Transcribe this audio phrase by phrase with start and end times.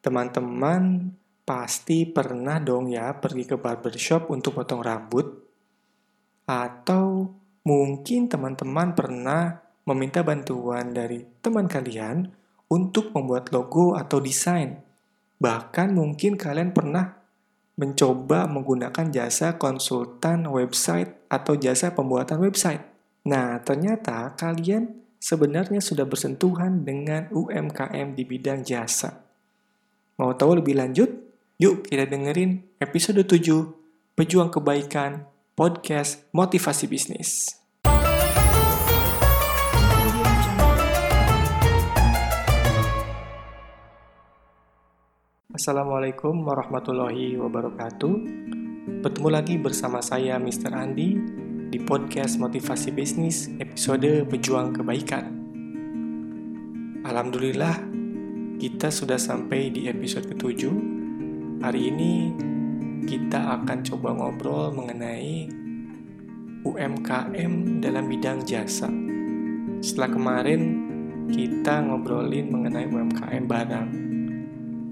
[0.00, 1.12] Teman-teman
[1.44, 5.26] pasti pernah dong ya pergi ke barbershop untuk potong rambut.
[6.48, 7.36] Atau
[7.68, 12.32] mungkin teman-teman pernah meminta bantuan dari teman kalian
[12.70, 14.80] untuk membuat logo atau desain.
[15.40, 17.20] Bahkan mungkin kalian pernah
[17.80, 22.84] mencoba menggunakan jasa konsultan website atau jasa pembuatan website.
[23.24, 29.29] Nah, ternyata kalian sebenarnya sudah bersentuhan dengan UMKM di bidang jasa.
[30.20, 31.08] Mau tahu lebih lanjut?
[31.56, 33.72] Yuk kita dengerin episode 7
[34.12, 35.24] Pejuang Kebaikan
[35.56, 37.48] Podcast Motivasi Bisnis.
[45.56, 48.14] Assalamualaikum warahmatullahi wabarakatuh.
[49.00, 50.76] Bertemu lagi bersama saya Mr.
[50.76, 51.16] Andi
[51.72, 55.32] di podcast Motivasi Bisnis episode Pejuang Kebaikan.
[57.08, 57.89] Alhamdulillah
[58.60, 60.76] kita sudah sampai di episode ketujuh.
[61.64, 62.28] Hari ini
[63.08, 65.48] kita akan coba ngobrol mengenai
[66.68, 68.92] UMKM dalam bidang jasa.
[69.80, 70.60] Setelah kemarin
[71.32, 73.88] kita ngobrolin mengenai UMKM barang.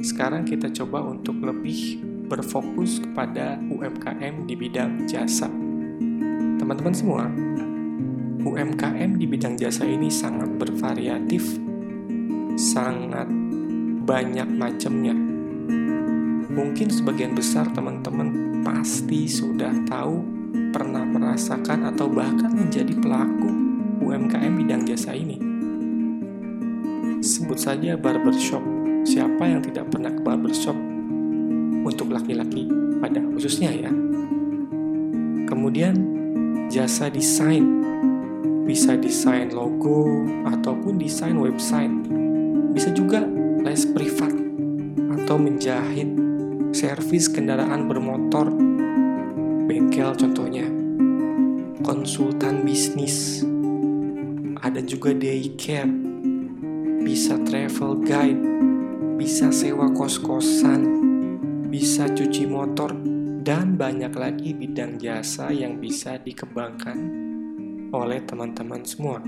[0.00, 5.52] Sekarang kita coba untuk lebih berfokus kepada UMKM di bidang jasa.
[6.56, 7.28] Teman-teman semua,
[8.48, 11.60] UMKM di bidang jasa ini sangat bervariatif,
[12.56, 13.28] sangat
[14.08, 15.12] banyak macamnya.
[16.48, 20.24] Mungkin sebagian besar teman-teman pasti sudah tahu,
[20.72, 23.52] pernah merasakan atau bahkan menjadi pelaku
[24.00, 25.36] UMKM bidang jasa ini.
[27.20, 28.64] Sebut saja barbershop.
[29.04, 30.76] Siapa yang tidak pernah ke barbershop
[31.84, 32.64] untuk laki-laki
[33.04, 33.92] pada khususnya ya.
[35.44, 35.94] Kemudian
[36.72, 37.84] jasa desain
[38.64, 41.92] bisa desain logo ataupun desain website.
[42.72, 44.30] Bisa juga les privat
[45.18, 46.08] atau menjahit
[46.70, 48.48] servis kendaraan bermotor.
[49.68, 50.64] Bengkel contohnya.
[51.84, 53.44] Konsultan bisnis.
[54.58, 55.90] Ada juga daycare.
[57.04, 58.42] Bisa travel guide.
[59.18, 60.82] Bisa sewa kos-kosan.
[61.68, 62.94] Bisa cuci motor.
[63.44, 66.98] Dan banyak lagi bidang jasa yang bisa dikembangkan
[67.92, 69.24] oleh teman-teman semua.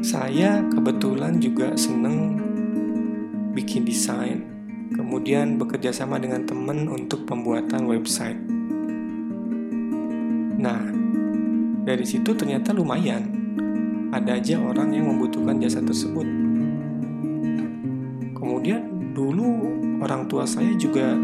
[0.00, 2.49] Saya kebetulan juga seneng
[3.50, 4.46] bikin desain,
[4.94, 8.38] kemudian bekerja sama dengan teman untuk pembuatan website.
[10.60, 10.82] Nah,
[11.82, 13.40] dari situ ternyata lumayan.
[14.10, 16.26] Ada aja orang yang membutuhkan jasa tersebut.
[18.34, 19.70] Kemudian dulu
[20.02, 21.14] orang tua saya juga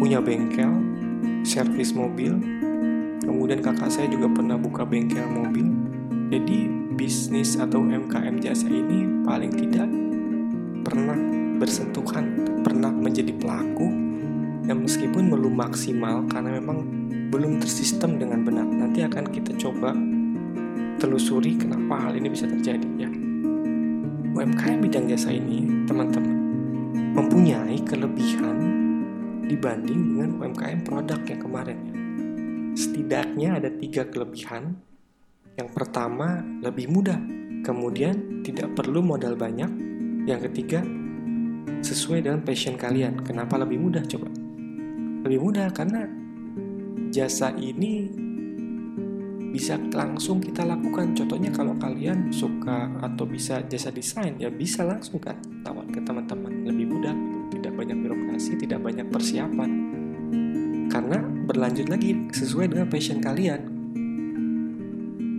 [0.00, 0.72] punya bengkel,
[1.44, 2.34] servis mobil.
[3.20, 5.68] Kemudian kakak saya juga pernah buka bengkel mobil.
[6.32, 9.88] Jadi bisnis atau MKM jasa ini paling tidak
[10.82, 13.86] pernah bersentuhan, pernah menjadi pelaku,
[14.64, 16.84] yang meskipun belum maksimal karena memang
[17.28, 18.64] belum tersistem dengan benar.
[18.64, 19.92] Nanti akan kita coba
[21.02, 23.10] telusuri kenapa hal ini bisa terjadi ya.
[24.34, 26.36] UMKM bidang jasa ini, teman-teman,
[27.14, 28.58] mempunyai kelebihan
[29.46, 31.94] dibanding dengan UMKM produk yang kemarin ya.
[32.74, 34.74] Setidaknya ada tiga kelebihan.
[35.54, 37.22] Yang pertama, lebih mudah.
[37.62, 39.70] Kemudian, tidak perlu modal banyak.
[40.26, 40.82] Yang ketiga,
[41.94, 43.22] sesuai dengan passion kalian.
[43.22, 44.26] Kenapa lebih mudah coba?
[45.24, 46.04] Lebih mudah karena
[47.14, 48.10] jasa ini
[49.54, 51.14] bisa langsung kita lakukan.
[51.14, 56.66] Contohnya kalau kalian suka atau bisa jasa desain, ya bisa langsung kan tawar ke teman-teman.
[56.66, 57.14] Lebih mudah,
[57.54, 59.70] tidak banyak birokrasi, tidak banyak persiapan.
[60.90, 63.62] Karena berlanjut lagi sesuai dengan passion kalian.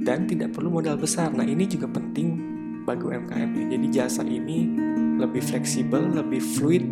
[0.08, 1.36] Dan tidak perlu modal besar.
[1.36, 2.40] Nah ini juga penting
[2.88, 3.52] bagi UMKM.
[3.74, 6.84] Jadi jasa ini lebih fleksibel, lebih fluid,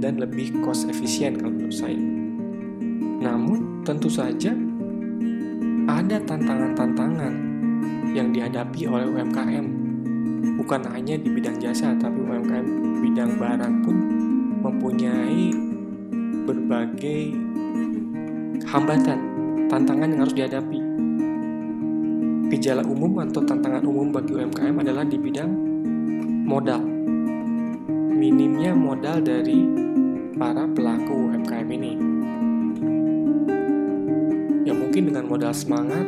[0.00, 2.00] dan lebih cost efisien kalau menurut saya.
[3.20, 4.56] Namun, tentu saja
[5.86, 7.32] ada tantangan-tantangan
[8.16, 9.66] yang dihadapi oleh UMKM.
[10.56, 12.66] Bukan hanya di bidang jasa, tapi UMKM
[13.00, 13.96] bidang barang pun
[14.60, 15.52] mempunyai
[16.48, 17.20] berbagai
[18.66, 19.18] hambatan,
[19.68, 20.80] tantangan yang harus dihadapi.
[22.50, 25.50] Gejala umum atau tantangan umum bagi UMKM adalah di bidang
[26.44, 26.99] modal
[28.30, 29.66] minimnya modal dari
[30.38, 31.92] para pelaku UMKM ini.
[34.62, 36.06] Ya mungkin dengan modal semangat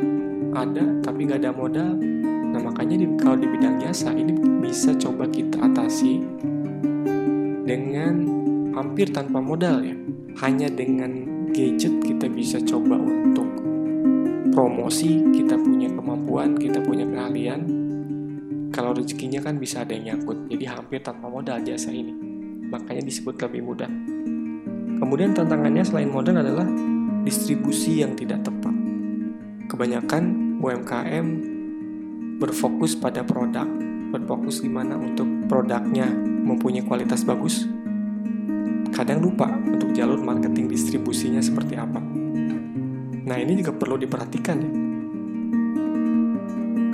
[0.54, 1.98] ada tapi nggak ada modal.
[2.22, 6.22] Nah makanya di, kalau di bidang jasa ini bisa coba kita atasi
[7.66, 8.22] dengan
[8.70, 9.98] hampir tanpa modal ya.
[10.46, 13.50] Hanya dengan gadget kita bisa coba untuk
[14.54, 17.81] promosi, kita punya kemampuan, kita punya keahlian,
[18.72, 22.32] kalau rezekinya kan bisa ada yang nyangkut jadi hampir tanpa modal jasa ini
[22.72, 23.90] makanya disebut lebih mudah.
[24.96, 26.64] Kemudian tantangannya selain modal adalah
[27.20, 28.72] distribusi yang tidak tepat.
[29.68, 31.26] Kebanyakan UMKM
[32.40, 33.68] berfokus pada produk,
[34.08, 37.68] berfokus gimana untuk produknya mempunyai kualitas bagus.
[38.92, 42.00] Kadang lupa untuk jalur marketing distribusinya seperti apa.
[43.22, 44.81] Nah, ini juga perlu diperhatikan ya.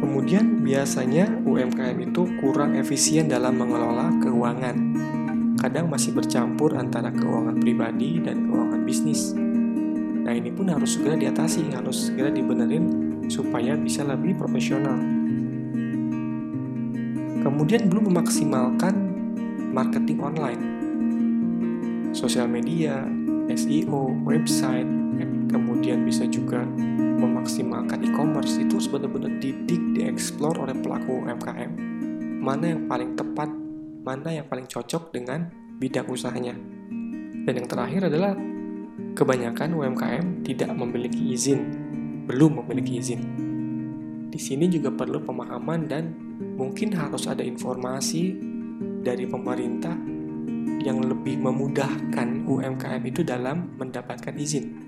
[0.09, 4.97] Kemudian biasanya UMKM itu kurang efisien dalam mengelola keuangan.
[5.61, 9.37] Kadang masih bercampur antara keuangan pribadi dan keuangan bisnis.
[10.25, 12.89] Nah ini pun harus segera diatasi, harus segera dibenerin
[13.29, 14.97] supaya bisa lebih profesional.
[17.45, 18.97] Kemudian belum memaksimalkan
[19.77, 20.63] marketing online,
[22.17, 23.05] sosial media,
[23.53, 24.89] SEO, website,
[25.53, 26.65] kemudian bisa juga
[27.19, 31.71] memaksimalkan e-commerce itu benar-benar didik, dieksplor oleh pelaku UMKM.
[32.39, 33.51] Mana yang paling tepat,
[34.07, 35.51] mana yang paling cocok dengan
[35.83, 36.55] bidang usahanya.
[37.43, 38.39] Dan yang terakhir adalah
[38.99, 41.59] Kebanyakan UMKM tidak memiliki izin,
[42.27, 43.21] belum memiliki izin.
[44.31, 46.15] Di sini juga perlu pemahaman dan
[46.55, 48.35] mungkin harus ada informasi
[49.03, 49.95] dari pemerintah
[50.83, 54.88] yang lebih memudahkan UMKM itu dalam mendapatkan izin.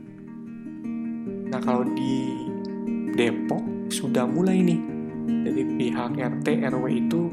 [1.51, 2.47] Nah, kalau di
[3.15, 4.81] Depok sudah mulai nih
[5.27, 7.27] dari pihak RT RW itu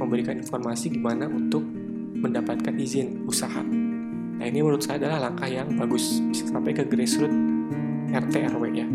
[0.00, 1.60] memberikan informasi gimana untuk
[2.20, 3.60] mendapatkan izin usaha.
[4.40, 7.36] Nah ini menurut saya adalah langkah yang bagus bisa sampai ke grassroots
[8.08, 8.88] RT RW ya.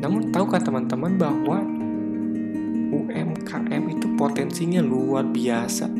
[0.00, 1.60] Namun tahukah teman-teman bahwa
[2.96, 5.90] UMKM itu potensinya luar biasa.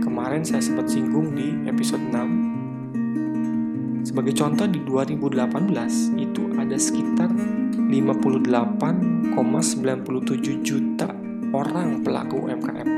[0.00, 2.49] Kemarin saya sempat singgung di episode 6.
[4.00, 7.28] Sebagai contoh di 2018 itu ada sekitar
[7.90, 11.08] 58,97 juta
[11.52, 12.88] orang pelaku UMKM.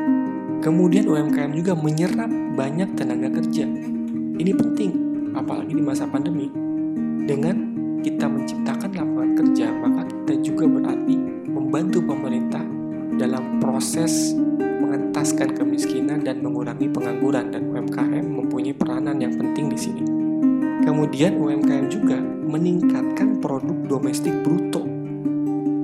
[0.63, 3.67] Kemudian UMKM juga menyerap banyak tenaga kerja.
[4.39, 4.91] Ini penting
[5.35, 6.47] apalagi di masa pandemi.
[7.23, 7.71] Dengan
[8.03, 11.17] kita menciptakan lapangan kerja, maka kita juga berarti
[11.51, 12.63] membantu pemerintah
[13.19, 20.03] dalam proses mengentaskan kemiskinan dan mengurangi pengangguran dan UMKM mempunyai peranan yang penting di sini.
[20.93, 24.85] Kemudian UMKM juga meningkatkan produk domestik bruto.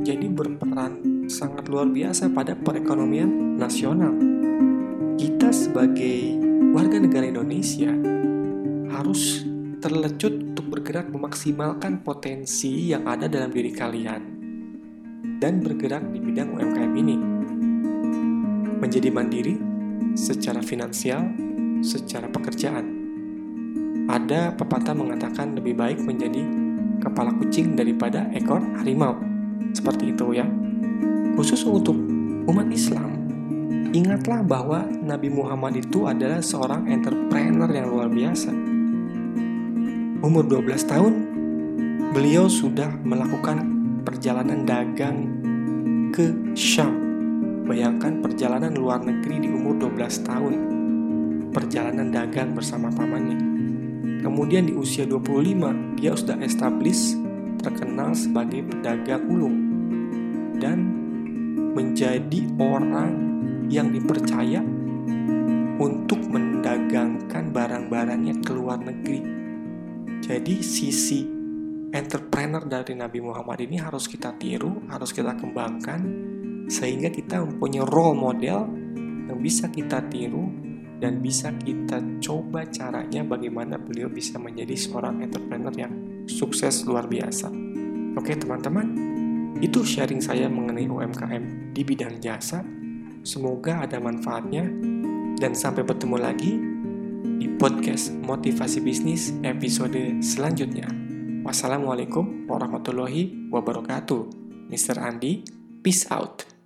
[0.04, 4.12] Jadi berperan sangat luar biasa pada perekonomian nasional.
[5.16, 6.36] Kita sebagai
[6.76, 7.88] warga negara Indonesia
[8.92, 9.48] harus
[9.80, 14.22] terlecut untuk bergerak memaksimalkan potensi yang ada dalam diri kalian
[15.40, 17.16] dan bergerak di bidang UMKM ini.
[18.76, 19.56] Menjadi mandiri
[20.12, 21.32] secara finansial,
[21.80, 22.97] secara pekerjaan.
[24.08, 26.42] Ada pepatah mengatakan lebih baik menjadi
[26.98, 29.20] kepala kucing daripada ekor harimau.
[29.76, 30.48] Seperti itu ya.
[31.36, 31.94] Khusus untuk
[32.48, 33.28] umat Islam,
[33.92, 38.50] ingatlah bahwa Nabi Muhammad itu adalah seorang entrepreneur yang luar biasa
[40.18, 41.14] umur 12 tahun,
[42.10, 43.62] beliau sudah melakukan
[44.02, 45.18] perjalanan dagang
[46.10, 46.90] ke Syam.
[47.68, 50.54] Bayangkan perjalanan luar negeri di umur 12 tahun.
[51.54, 53.57] Perjalanan dagang bersama pamannya.
[54.18, 57.14] Kemudian di usia 25, dia sudah establis
[57.62, 59.58] terkenal sebagai pedagang ulung
[60.58, 60.78] dan
[61.74, 63.12] menjadi orang
[63.70, 64.58] yang dipercaya
[65.78, 69.22] untuk mendagangkan barang-barangnya ke luar negeri.
[70.18, 71.22] Jadi sisi
[71.94, 76.00] entrepreneur dari Nabi Muhammad ini harus kita tiru, harus kita kembangkan
[76.68, 78.66] sehingga kita mempunyai role model
[79.30, 80.67] yang bisa kita tiru
[80.98, 85.94] dan bisa kita coba caranya bagaimana beliau bisa menjadi seorang entrepreneur yang
[86.26, 87.48] sukses luar biasa.
[88.18, 88.86] Oke teman-teman,
[89.62, 92.62] itu sharing saya mengenai UMKM di bidang jasa.
[93.22, 94.66] Semoga ada manfaatnya
[95.38, 96.52] dan sampai bertemu lagi
[97.38, 100.90] di podcast Motivasi Bisnis episode selanjutnya.
[101.46, 104.22] Wassalamualaikum warahmatullahi wabarakatuh.
[104.68, 104.98] Mr.
[105.00, 105.46] Andi,
[105.80, 106.57] peace out.